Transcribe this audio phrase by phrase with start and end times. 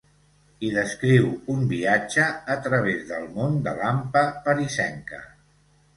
[0.61, 1.27] Hi descriu
[1.57, 5.25] un viatge a través del món de l'hampa parisenca.